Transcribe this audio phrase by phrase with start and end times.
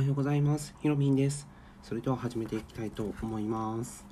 [0.00, 0.74] おはようございます。
[0.80, 1.46] ひろみんです。
[1.82, 4.06] それでは始めていきたいと思います。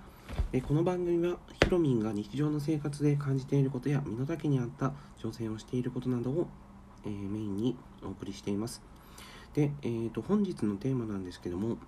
[0.52, 6.46] えこの番組はひろみんが日常の生活で感じていることや身の丈に合った挑戦をしていることなどを、
[7.06, 8.82] えーメインにお送りしています。
[9.54, 11.78] で、えー、と本日のテーマなんですけども、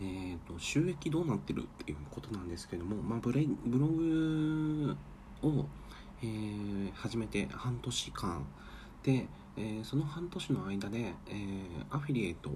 [0.00, 4.96] えー、と収益どうなってるっていうことなんですけども、まあ、ブレブログ
[5.42, 5.66] を、
[6.22, 8.46] えー始めて半年間
[9.02, 12.50] で、えーその半年の間で、えーアフィリエイト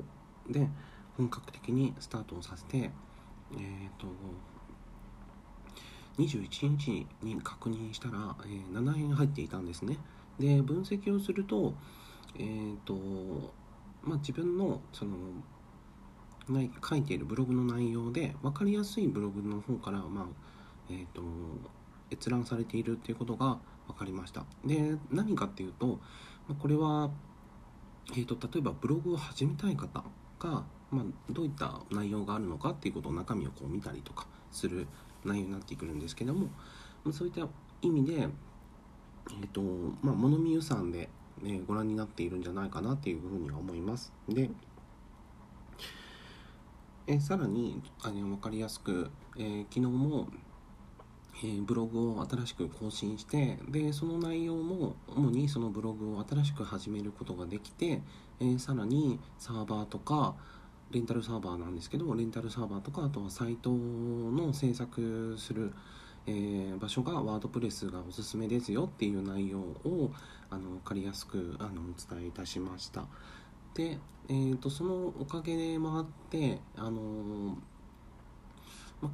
[0.48, 0.68] で
[1.16, 4.06] 本格的にスタートをさせて、えー、と
[6.18, 9.98] 21日に確認したら、えー7円入っていたんですね。
[10.38, 11.74] で分析をすると,、
[12.38, 12.95] えーと
[14.02, 15.12] まあ、自分のその
[16.88, 20.26] 書いているブログの内容で分かりやすいブログの方から、まあ
[20.88, 21.23] えー、と
[22.10, 24.45] 閲覧されているっていうことが分かりました。
[24.64, 26.01] で何かっていうと
[26.54, 27.10] これは、
[28.12, 30.02] えー、と例えばブログを始めたい方
[30.38, 34.87] が、まあ、どういった内容があるのかっていうことを中身をこう見たりとかする
[35.24, 36.48] 内容になってくるんですけども、
[37.12, 37.46] そういった
[37.82, 39.60] 意味で、えーと
[40.02, 41.09] まあ、物見遊山で、
[41.42, 44.12] ね、ご覧になっているんじゃないかなっていうふうには思います。
[44.29, 44.51] で
[47.07, 50.29] えさらにあの分かりやすく、えー昨日も、
[51.43, 58.02] えブログを新しく更新してでその内容も主にそのブログを新しく始めることができて、
[58.41, 60.35] えさらにサーバーとか
[60.91, 65.72] レンタルサーバーなんですけどレンタルサーバーとかあとはサイトの制作する、
[66.27, 70.12] え場所がワードプレスがおすすめですよっていう内容を
[70.50, 73.06] あの分かりやすくあのお伝えいたしました。
[73.75, 77.56] で、えー、とそのおかげもあってあの
[79.00, 79.10] ま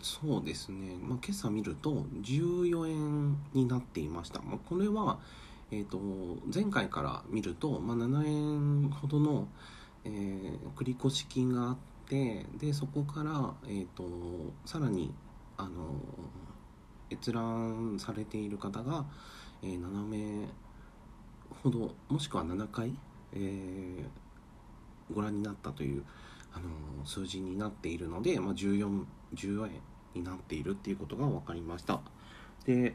[0.00, 5.18] そうですね、まあ、今朝見ると14円になっていました、まあ、これは、
[5.72, 5.98] えー、と
[6.54, 9.48] 前回から見ると、まあ、7円ほどの、
[10.04, 11.76] えー繰越金があっ
[12.08, 14.04] てでそこから、えー、と
[14.64, 15.12] さらに
[15.56, 15.70] あの
[17.10, 19.04] 閲覧されている方が、
[19.62, 20.48] えー7名
[21.62, 22.92] ほどもしくは7回、
[23.32, 24.22] えー
[25.12, 26.04] ご覧になったという、
[26.54, 29.04] あの数字になっているので、まあ、14,
[29.34, 29.80] 14円
[30.14, 32.00] になっているっていうことが分かりました。
[32.64, 32.94] で、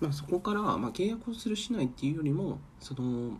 [0.00, 3.38] まあ、そこから、まあ、契約をするしないっていうよりもその、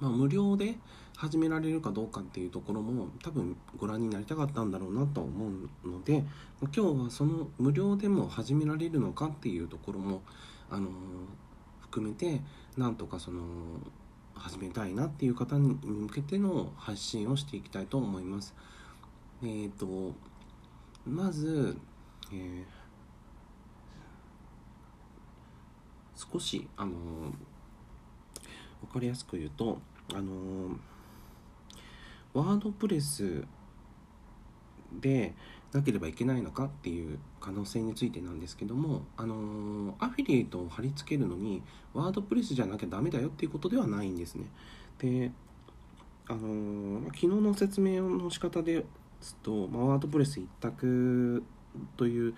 [0.00, 0.76] まあ、無料で
[1.16, 5.48] 始められるかどうかっていうところも多分ご覧になりたかったんだろうなと思
[5.84, 6.24] うので
[6.60, 10.22] 今日はその無料でも始められるのかっていうところも、
[10.70, 10.88] あの
[11.80, 12.40] 含めて
[12.76, 13.40] なんとかその
[14.34, 18.54] 始めたいなっていう方に向けての発信をしていきたいと思います。
[19.42, 20.12] えっ、と
[21.06, 21.76] まず、
[22.32, 22.84] えー
[26.32, 26.94] 少しあのー
[28.82, 29.78] わかりやすく言うと
[30.12, 30.76] あのー
[32.32, 33.44] ワードプレス
[35.00, 35.34] で
[35.74, 41.62] なければいけないのかっていう可能性についてなんですけども、あのーアフィリエイトを貼り付けるのに
[41.92, 44.46] ワードプレスじゃなきゃダメだよっていうことではないんですね。
[44.98, 45.32] で、
[46.28, 48.84] あのー昨日の説明の仕方で
[49.20, 51.42] すと、まあ、ワードプレス一択
[51.96, 52.34] という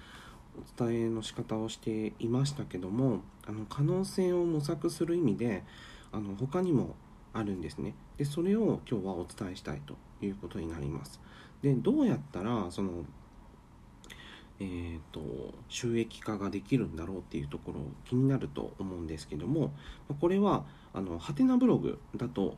[0.79, 5.63] お伝えの仕方をしていましたけどもあの可能性を模索する意味で
[6.11, 6.95] あの他にも
[7.35, 11.21] あるんですねでそれを今日はお伝えしたいということになります
[11.61, 13.05] でどうやったらその
[14.59, 19.73] えー、と収益化ができるんだろうっていうところ気になると思うんですけども
[20.21, 22.57] これはあのハテナブログだと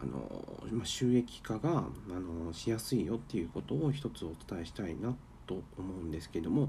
[0.00, 5.14] あの、収益化があのしやすいよっていうことを一つお伝えしたいな
[5.46, 6.68] と思うんですけども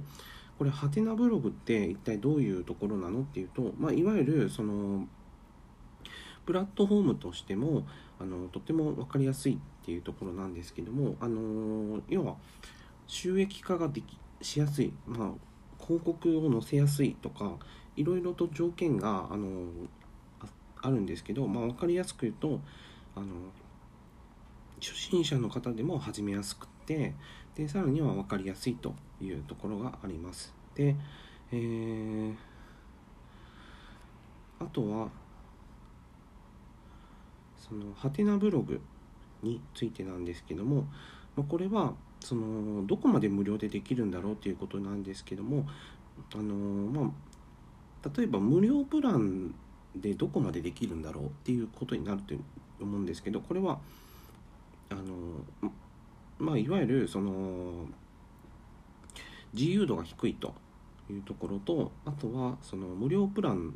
[0.57, 5.07] これハテナブログって一体どういうところなのっていうと、まあ、いわゆるその
[6.45, 7.85] プラットフォームとしても
[8.19, 12.35] あのとても分かりやすいっていうところなんですけどもあの要は
[13.07, 17.57] 収益化ができしやすい、まあ、広告を載せやすいとか
[17.95, 19.67] いろいろと条件があの
[20.81, 22.61] あるんですけど、まあ、分かりやすく言うと
[23.15, 23.25] あの
[24.79, 27.13] 初心者の方でも始めやすくて
[27.55, 30.53] でさらには分かりやすいというところがあります。
[30.75, 30.95] で、
[31.51, 32.35] えー
[34.59, 35.09] あとは
[37.57, 38.81] そのハテナブログ
[39.41, 40.81] についてなんですけども、
[41.35, 45.67] まあ、これはそのどこまで無料でできるんだろうということなんですけども
[46.33, 47.11] あのま
[48.03, 49.53] あ例えば無料プラン
[49.95, 52.35] でどこまでできるんだろうっていうことになると
[52.81, 53.79] 思うんですけどこれは
[54.89, 55.03] あの
[56.37, 57.85] まあいわゆるその
[59.53, 60.53] 自由度が低いと
[61.09, 63.73] いうところとあとはその無料プラン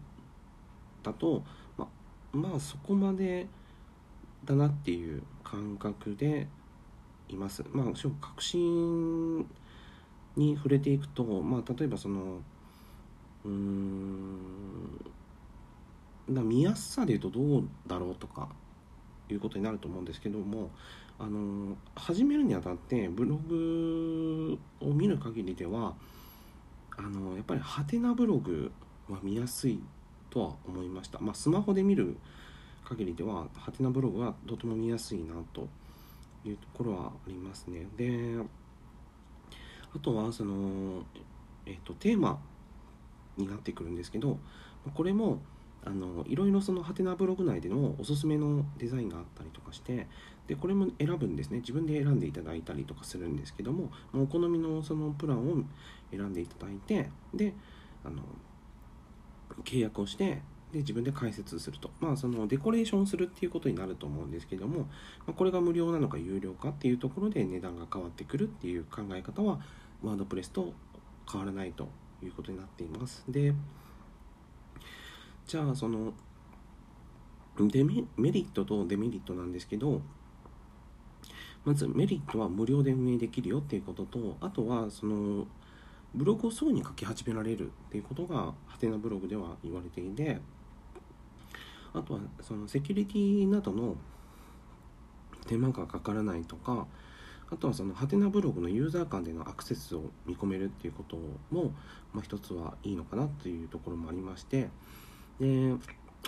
[1.02, 1.44] だと、
[1.78, 1.88] ま
[2.34, 3.48] あ、まあそこまで
[4.46, 6.48] だなっていう感覚で
[7.30, 7.64] います。
[7.72, 7.86] まあ
[8.22, 9.46] 確信
[10.36, 12.42] に触れていくとまあ例えばその
[13.46, 15.00] うーん
[16.28, 18.50] 見やすさで言うとどうだろうとか
[19.30, 20.72] いうことになると思うんですけども
[21.20, 25.94] あの始めるにあたってブログを見る限りでは
[26.98, 28.72] あのやっぱりハテナブログ
[29.10, 29.80] は見やすい
[30.30, 32.18] とは思いました、まあ、スマホで見る
[32.86, 35.68] 限りではハテナブログはとても見やすいなと
[36.46, 37.88] いうところはありますね。
[37.98, 38.36] で
[39.96, 41.04] あとはその、
[41.66, 42.40] えっと、テーマ
[43.38, 44.40] になってくるんですけど
[44.94, 45.42] これも
[45.86, 50.08] あのいろいろそのハテナブログ内でのおすすめのデザインがあったりとかして
[50.48, 51.60] でこれも選ぶんですね。
[51.60, 55.64] 自分で選んでいただいたりとかするんですけどもお好みのそのプランを
[56.12, 57.54] 選んでいただいてで
[58.04, 58.22] あの
[59.64, 60.42] 契約をして
[60.74, 61.92] で自分で解説すると。
[62.00, 64.90] まあそのデコレーションするっていうことになると思うんですけども、
[65.28, 69.60] ま、これが無料なのか有料かっていうところで値段が変わってくるっていう考え方は
[70.02, 70.74] ワードプレスと
[71.32, 71.88] 変わらないと
[72.24, 73.24] いうことになっています。
[73.30, 73.54] で
[75.46, 76.14] じゃあその
[77.60, 80.02] デメメリットとデメリットなんですけど
[81.66, 85.46] まずメリットは無料で運営できるよっていうこととあとはその
[86.16, 90.40] ブログをすぐに書き始められるっていうことがハテナブログでは言われていて
[91.94, 93.96] あとはそのセキュリティなどの
[95.48, 96.88] 手間がかからないとか
[97.52, 101.18] あとはそのハテナブログのユーザー間でのアクセスを見込めるっていうこと
[101.52, 101.72] も、
[102.14, 104.70] まあ、一つはいいのかなというところもありまして
[105.40, 105.74] で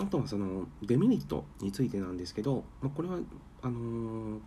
[0.00, 3.18] あとはそのデメリットについてなんですけど、まあ、これは
[3.62, 4.40] あのー、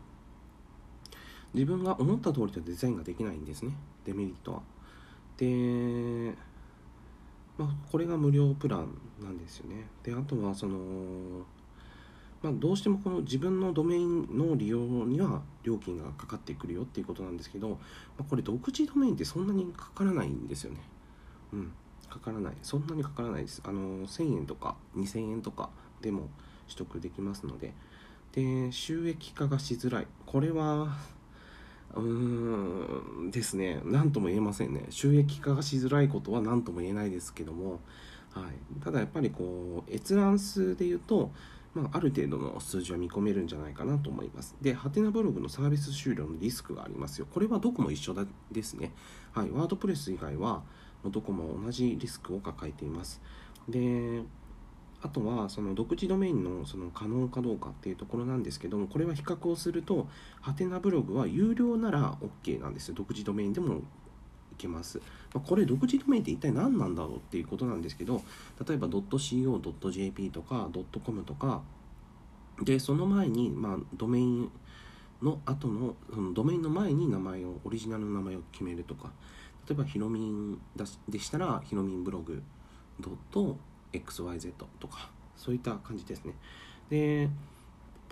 [1.53, 3.73] 自分が思った通りのデザインができないんですね
[4.05, 4.61] デメリットは。
[5.37, 6.33] で、
[7.59, 9.85] まあ、これが無料プランなんですよね。
[10.01, 11.45] であとはその
[12.41, 17.75] まあ、どうしてもこの自分のドメインの利用には料金がかかってくるよっていうことなんですけど、ま
[18.21, 20.79] あ、これ独自ドメインってそんなにかからないんですよね。
[21.51, 21.71] うん。
[22.09, 25.69] かからないそんなにかからないですあの1000円とか2000円とか
[26.01, 26.29] でも
[26.67, 27.73] 取得できますので
[28.33, 30.97] で収益化がしづらいこれは
[31.95, 37.79] うーんですね何とも言えませんね収益化がしづらいことは何とも言えないですけども、
[38.31, 41.31] はい、ただやっぱりこう閲覧数で言うと
[41.73, 44.55] まあ、ある程度の数字は見込めるんじゃないかなと思います。
[44.59, 47.27] で、ハテナブログのサービス終了のリスクがありますよ。
[47.31, 48.15] これはどこも一緒
[48.51, 48.91] ですね。
[49.33, 50.63] はい、ワードプレス以外は、
[51.05, 53.21] どこも同じリスクを抱えています。
[53.67, 54.23] で
[55.01, 60.07] あとはその独自ドメインのその可能かどうかっていうところなんですけどもこれは比較をすると
[60.41, 62.93] ハテナブログは有料なら OK なんです。
[62.93, 63.81] 独自ドメインでもい
[64.57, 65.01] けます、
[65.33, 68.21] ま、これ独自ドメインって一体何なんだろうっていうことなんですけど
[68.67, 70.69] 例えば .co.jp とか
[71.05, 71.61] .com とか
[72.61, 74.51] でその前にまあドメイン
[75.21, 79.11] の後のそのドメインの前に名前をオリジナルの名前を決めるとか。
[79.67, 80.59] 例えばヒロミン
[81.07, 82.41] でしたらヒロミンブログ
[83.93, 86.33] .xyz とかそういった感じですね。
[86.89, 87.29] で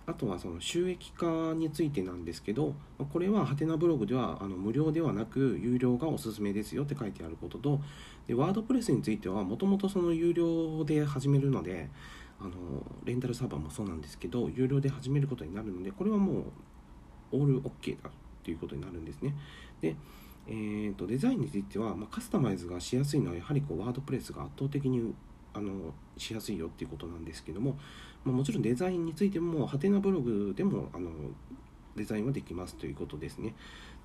[0.05, 2.73] あとはその収益化についてなんですけど
[3.11, 7.81] これはハテナブログではあの無料ではなく有料がおすすめですよって書いてあることと
[8.25, 11.89] でワードプレスについてはもともとその有料で始めるので
[12.39, 12.51] あの
[13.03, 16.43] レンタルサーバーもそうなんですけど有料で始めることになるのでこれはもう
[17.33, 18.09] オール OK だ
[18.43, 19.35] ということになるんですね。
[19.81, 19.95] で
[20.49, 25.13] えーと、デザインについては、まあ、カスタマイズがしやすいのはやはりこうワードプレスが圧倒的に
[25.57, 27.77] あのしやすいよっていうことなんですけども、
[28.23, 31.09] まあ、もちろんデザインについてもハテナブログでもあの
[31.95, 33.55] デザインはできますということですね。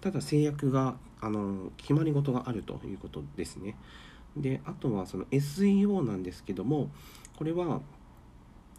[0.01, 3.77] ただ制約があの決まり事があるということですね。
[4.35, 6.91] であとはその SEO なんですけども
[7.37, 7.83] これは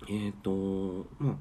[0.10, 1.36] えっ、ー、とまあ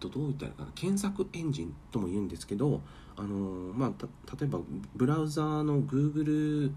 [0.00, 0.70] どう言ったらいいかな。
[0.74, 2.80] 検索エンジンとも言うんですけど
[3.16, 3.92] あのまあ、
[4.40, 4.60] 例えば
[4.96, 6.72] ブラウザーの Google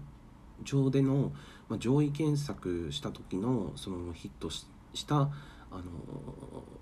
[0.62, 1.32] 上での、
[1.68, 4.66] まあ、上位検索した時のそのヒットし
[5.06, 5.28] たあ
[5.76, 5.82] の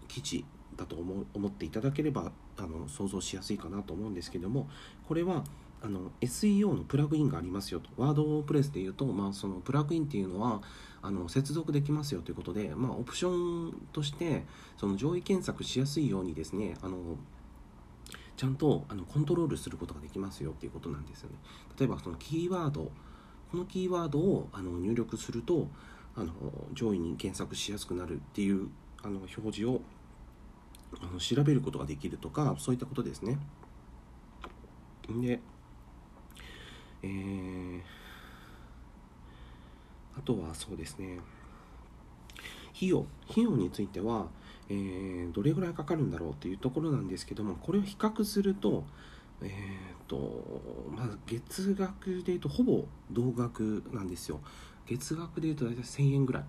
[0.08, 0.44] 記事
[0.76, 4.68] だと思思っていただければあの想像しやすいかなと思うんですけども
[5.06, 5.44] これは
[5.82, 7.90] あの SEO のプラグインがありますよと。
[7.98, 10.62] ワードプレスでいうと、まあ、そのプラグインっていうのは
[11.02, 14.44] あの接続できますよということで、まあ、オプションとして
[14.78, 16.96] その上位検索しやすいようにですねあの
[18.36, 21.36] ちゃんとあのコントロールすることができますよっていうことなんですよね。
[21.78, 22.90] 例えばそのキーワード
[23.54, 25.68] このキーワードをあの入力すると
[26.16, 26.32] あの
[26.72, 28.66] 上位に検索しやすくなるっていう
[29.00, 29.80] あの表示を
[31.00, 33.38] あの調べることができるとかそういったことですね。
[35.08, 35.38] で
[37.04, 37.80] えー、
[40.18, 41.20] あとはそうですね。
[42.76, 43.06] 費用。
[43.30, 44.26] 費用については
[44.68, 48.82] えー、どれぐらいかかるんだろうっていうところなんですけどもこれを比較すると
[49.42, 54.40] えーとまあ、月額でいうとほぼ同額なんですよ。
[54.86, 56.44] 月額でいうと大体1000円ぐらい。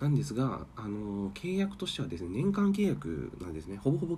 [0.00, 3.78] なんですが、あの契約としてはですね年間契約なんですね。
[3.78, 4.16] ほぼほぼ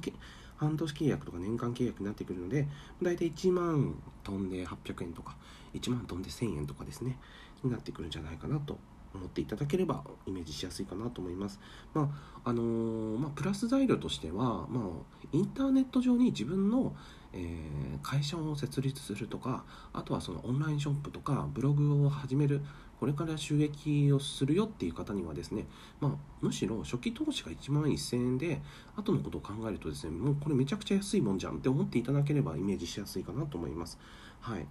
[0.61, 2.69] 半年契約とか年間契約になってくるので
[3.01, 5.37] 大体1万飛んで800円とか
[5.73, 7.19] 1万飛んで1000円とかですね
[7.65, 8.79] になってくるんじゃないかなと
[9.15, 11.59] 思っていただければイメージしやすいかなと思います。
[11.95, 12.13] ま
[12.45, 16.95] ああのー、まあ、プラス材料としては、まあ、インターネット上に自分の、
[17.33, 22.61] えー、会社を設立するとかあとはそのオンラインショップとかブログを始める
[22.99, 25.67] これから収益をするよっていう方にはですね、
[26.01, 28.61] まあ、むしろ初期投資が1万1000円で
[28.95, 33.99] 後のことを考えるとですねもうこれめちゃくちゃ安いもんじゃんって思っていただければイメージしやすいかなと思います。
[34.41, 34.67] はい、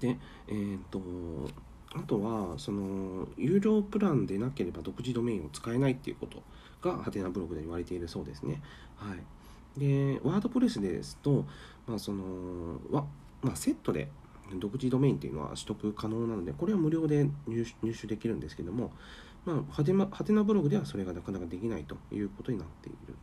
[0.00, 1.00] でえー、っと
[1.94, 6.42] あとはその有料プランでなければ独自ドメインを使えないっていうこと
[6.82, 8.62] がハテナブログで言われているそうですね。
[8.96, 9.18] はい、
[9.76, 11.44] でワードプレスですと、
[11.86, 12.24] まあその
[12.90, 13.04] わ
[13.42, 14.08] まあ、セットで
[14.54, 18.92] 独自ドメインっていうのは取得可能なのでこれは無料で入手できるんですけども、
[19.44, 23.14] まあ、ハテナハテナブログではそれがなかなかできないということになっている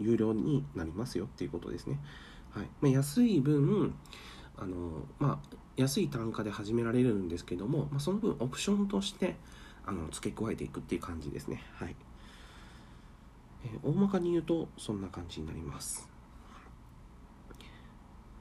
[0.00, 1.98] 有料になりますよっていうことですね。
[2.50, 3.94] はいまあ、安い分
[4.56, 9.36] あの、まあ、安い単価で始められるんですけども、まあ、その分オプションとして
[9.86, 11.62] あの付け加えていくっていう感じですね。
[11.74, 11.96] はい
[13.64, 16.08] えー、大まかに言うとそんな感じになります。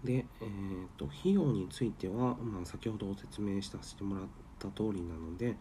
[0.03, 4.25] で、えーと、費用については、まあ、先ほど説明させてもらっ
[4.59, 5.51] た通りなので、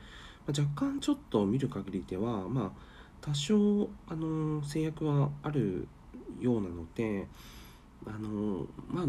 [0.47, 2.81] まあ、若干ちょっと見る限りでは、まあ、
[3.21, 5.87] 多少、あの制約はある
[6.41, 7.29] ようなので、
[8.05, 9.07] あのまあ、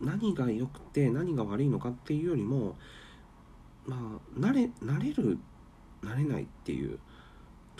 [0.00, 2.76] 何が良くて何が悪いのかっていうよりも、
[3.86, 5.38] まあ、慣れ慣れる
[6.02, 7.00] 慣れないっていう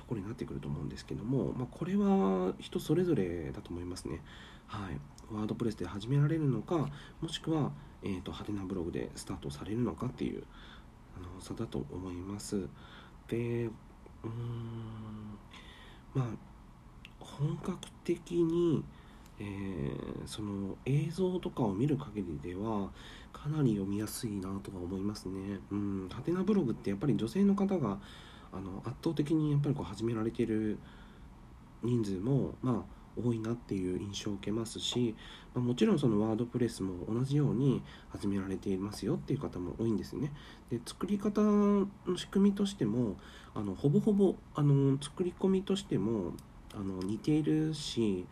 [0.07, 4.23] ころになってくると思うんですけども、まあ、これは人それぞれだと思いますね。
[4.67, 4.99] はい、
[5.33, 6.89] ワードプレスで始められるのか
[7.21, 7.71] もしくは、
[8.03, 10.45] えーと、ハテナブログでスタートされるのかっていう
[11.17, 12.69] あの差だと思います。
[13.29, 15.39] でうーん
[16.15, 16.27] まあ
[17.21, 18.85] 本格的に、
[19.39, 22.91] えー、その映像とかを見る限りでは
[23.33, 25.61] かなり読みやすいなとは思いますね。
[25.71, 26.09] うん。
[26.11, 27.99] ハテナブログってやっぱり女性の方が
[28.53, 30.79] あの圧倒的にやっぱりこう始められてる
[31.83, 35.17] 人数もまあ多いなっていう印象を受けますし、
[35.55, 40.33] まあ、もちろんそのワードプレスも同じように始められていますよっていう方も多いんですね。
[40.71, 43.17] で作り方の仕組みとしても
[43.55, 46.33] あのほぼほぼあの作り込みとしても
[46.75, 48.27] あの似ているし、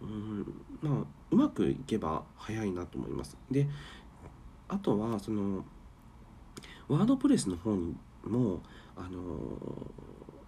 [0.00, 3.36] うんまあ、うまくいけば早いなと思います。
[3.50, 3.68] で
[4.68, 5.64] あとはその
[6.88, 7.94] ワードプレスの方に
[8.28, 8.60] も
[8.96, 9.90] あの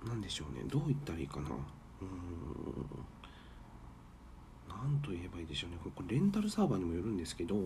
[0.07, 0.63] 何でしょうね。
[0.67, 1.51] どう言ったらいいかな。
[1.51, 1.57] うん。
[4.69, 5.79] 何と言えばいいでしょうね。
[5.83, 7.57] これレンタルサーバーにもよるんですけど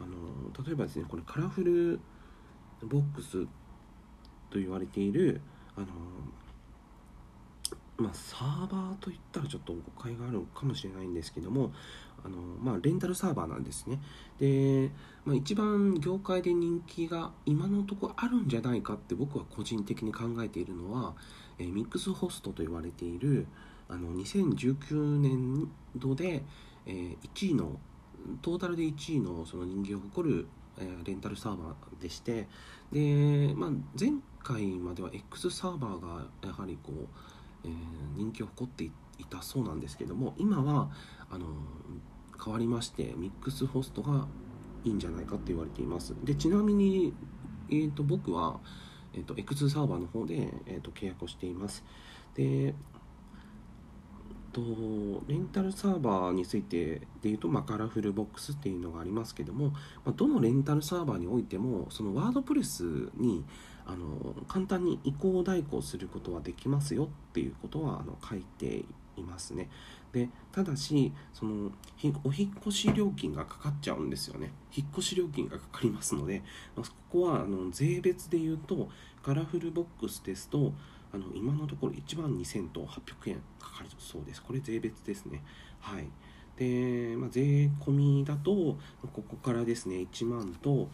[0.00, 2.00] あの例えばですねこれカラフル
[2.82, 3.44] ボックス
[4.50, 5.40] と言われている
[5.76, 5.86] あの
[7.96, 11.70] まあ、サーバーといったらちょっと誤解があるかもしれないんですけども
[12.24, 14.00] あの、まあ、レンタルサーバーなんですね。
[14.38, 14.90] で、
[15.24, 21.14] まあ、一番業界で人気が今のところあるんじゃないかって僕は個人的に考えているのは、
[21.58, 23.46] えミックスホストと言われている
[23.90, 26.42] あの2019年度で、
[26.86, 27.78] えー、1位の
[28.40, 30.46] トータルで1位のその人気を誇る、
[30.78, 32.46] えー、レンタルサーバーでして
[32.92, 34.10] で、まあ、前
[34.42, 37.06] 回までは X サーバーがやはりこう、
[37.64, 37.72] えー、
[38.16, 38.92] 人気を誇ってい
[39.28, 40.90] たそうなんですけども今は
[41.30, 41.46] あの
[42.42, 44.26] 変わりましてミックスホストが
[44.84, 46.14] いいんじゃないかって言われています。
[46.24, 47.12] でちなみに、
[47.68, 48.58] えーと、僕は、
[49.14, 51.84] えーと、X サーバーの方で、えーと契約をしています。
[52.34, 52.74] で
[54.52, 54.60] と
[55.28, 59.68] レンタルサーバーについてでいうと、まあ、カラフルボックスっていうのがありますけども、
[60.04, 62.84] まあ、どのレンタルサーバーにおいてもそのワードプレス
[63.16, 63.44] に
[63.86, 68.84] あの簡単に移行代行することはできますよっていうことはあの書いて
[69.16, 69.68] いますね。
[70.12, 71.70] でただしその
[72.24, 74.52] お引越し料金がかかっちゃうんですよね。
[74.76, 76.42] 引越し料金がかかりますので、
[76.76, 78.88] まあ、そこはあの税別で言うと
[79.22, 80.72] カラフルボックスですと
[81.12, 84.42] あの今のところ1万2800円かかるそうです。
[84.42, 85.42] これ税別ですね。
[85.80, 86.08] はい。
[86.56, 88.76] で、まあ、税込みだと
[89.14, 90.88] ここからですね1万と、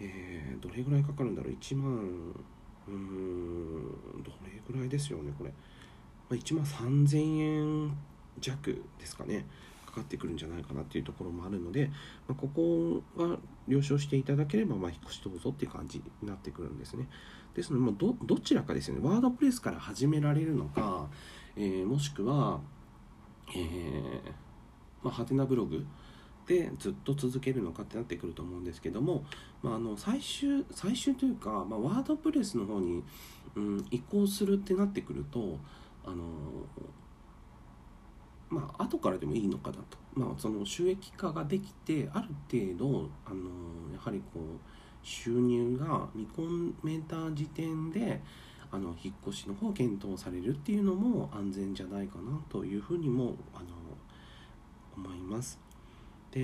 [0.00, 1.56] えー、どれぐらいかかるんだろう。
[1.60, 2.34] 1万
[2.88, 5.56] うーんどれぐらいですよねこれ、ま
[6.30, 7.96] あ、1万3000円
[8.40, 9.46] 弱ですかね
[9.86, 11.90] かかってくるんじゃないかなっていうところもあるので、
[12.28, 17.08] まあ、ここは了承していただければ、まあ、引っ越しどうぞっていう感じになってくるんですね。
[17.54, 21.08] ですので、まどどちらかですよね、ワードプレスから始められるのか、
[21.56, 22.60] えー、もしくは、
[25.02, 25.84] まあ、ハテナブログ
[26.46, 29.24] でずっと続けるのかってなってくると思うんですけども、
[29.62, 33.02] まあ、あの最終最終というか、ま、ワードプレスの方に、
[33.56, 35.58] うん、移行するってなってくると
[36.04, 36.24] あの
[38.50, 43.44] まあ後からでもいいのかなと、まあ、その収益化ができてある程度あの
[43.94, 44.42] やはりこう
[45.02, 48.20] 収入が見込めた時点で
[48.72, 53.66] あの引っ越しの方を検討されるっていうのも安全じゃないかなというふうにもあの
[54.96, 55.58] 思います。
[56.30, 56.40] で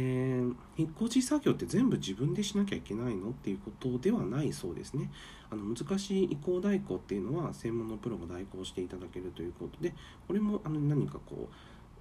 [0.76, 5.12] 引っ越し作業って全部自分でしなきゃいけないのっていうことではないそうですね
[5.48, 9.94] あの難しい移行代行っていうのは専門のプロが代行していただけるということで
[10.26, 11.54] これもあの何かこう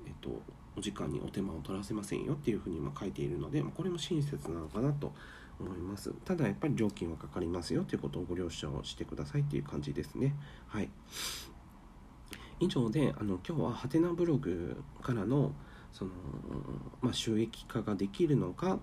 [0.06, 0.42] えっと
[0.78, 5.14] お時間にお手間を取らせませんよっていうふうに今書いているのでこれも親切なのかなと
[5.60, 6.14] 思います。
[6.26, 10.36] ただやっぱり料金はかかりますよということをご了承してくださいっていう感じですね。
[10.68, 10.90] はい。
[12.60, 15.54] 以上であの今日はハテナブログからの
[15.92, 16.12] その、
[17.02, 18.80] まあ、収益化ができるのかっ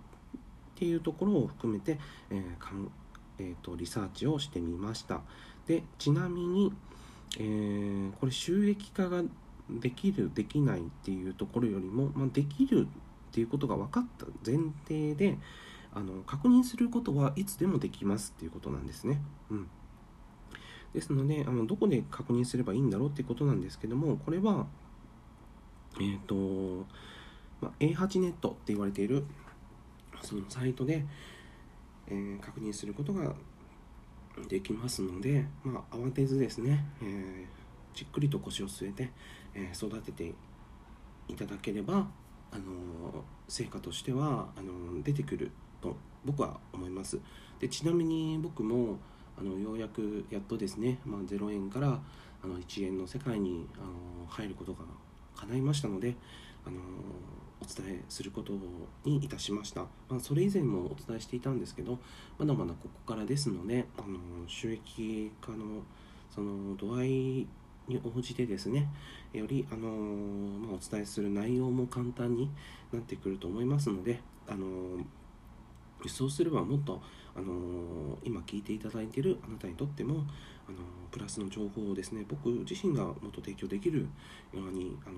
[0.74, 1.98] ていうところを含めて、
[2.30, 2.90] えーかん
[3.38, 5.20] えーと、リサーチをしてみました。
[5.66, 6.72] でちなみに、
[7.38, 9.22] えー、これ収益化が
[9.80, 12.86] できるできないっていうところよりも、まあ、できる
[13.30, 15.38] っていうことが分かった前提で
[15.94, 19.20] あの確認することはいつでもできますっていうことなんですね。
[19.50, 19.68] うん、
[20.94, 24.66] ですのであのどこで確認すればいいんだろうっていうことなんですけどもこれは
[26.00, 26.86] えっ、ー、と、
[27.60, 29.24] まあ、A8 ネットって言われている
[30.22, 31.04] そのサイトで、
[32.08, 33.34] えー、確認することが
[34.48, 37.46] できますので、まあ、慌てずですね、えー、
[37.98, 39.10] じっくりと腰を据えて、
[39.74, 40.34] 育てて
[41.28, 42.06] いただければ、
[42.50, 47.18] あの成果としてはあの出てくると僕は思います。
[47.58, 48.98] でちなみに僕も
[49.38, 52.00] あのようやくやっとですね、まあ、0円から
[52.42, 54.80] あの1円の世界にあの入ることが
[55.36, 56.14] 叶いましたので、
[56.66, 56.76] あの
[57.60, 58.52] お伝えすること
[59.04, 61.98] にいたしました、まあ、それ以前もお伝えしていたんですけど
[62.38, 65.82] まだまだここからですので、あの収益化の
[66.34, 67.08] その度合い
[67.88, 68.88] に応じてですね
[69.38, 72.50] より、あのまあ、お伝えする内容も簡単に
[72.92, 74.66] なってくると思いますので、あの
[76.06, 77.00] そうすればもっと、
[77.34, 80.24] あの今聞いていただいているあなたにとっても、
[80.68, 80.78] あの
[81.10, 84.06] プラスの情報をですね僕自身がもっと提供できるよ
[84.54, 85.16] うにあの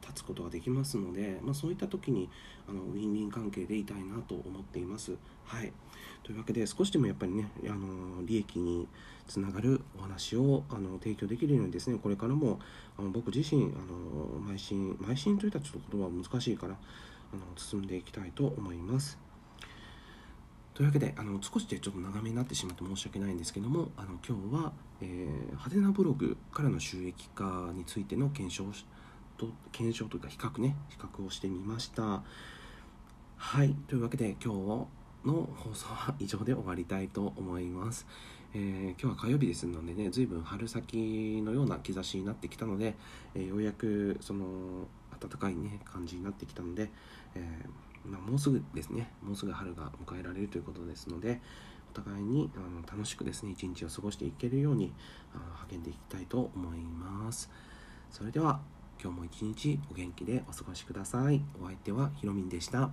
[0.00, 2.28] 立つことができますので、まあ、そういった時に
[2.68, 5.16] あのウィンウィン関係でいたいなと思っています。
[5.44, 5.72] はい
[6.22, 8.88] というわけで少しでもやっぱりねあの利益に
[9.28, 12.58] つながるお話をあの提供できるようにですねこれからも
[12.98, 16.74] あの僕自身あの邁進邁進といったちょっと言葉は難しいから
[17.32, 19.25] あの進んでいきたいと思います。
[20.76, 28.64] というわけであの少しでちょっと長めになってしまって申し訳ないんですけどもあの今日は、えー、派手なブログからの収益化についての検証
[29.38, 32.22] と検証というか比較ね比較をしてみました。
[33.38, 38.06] はいというわけで今日の放送は以上で終わりたいと思います、
[38.54, 42.94] えー、今日は火曜日ですのでね随分春先のような兆しになってきたので、
[43.34, 44.44] えー、ようやくその
[45.20, 46.90] 暖かいね感じになってきたので、
[47.34, 51.40] えーまあ、もうすぐですね、もうすぐ春が迎えられるということですので、
[51.92, 54.92] お互いにあの楽しくですね、一日を過ごしていけるように
[55.34, 57.50] あの励んでいきたいと思います。
[58.10, 58.60] それでは、
[59.02, 61.42] 今日も一日お元気でお過ごしください。
[61.62, 62.90] お相手はひろみんでした。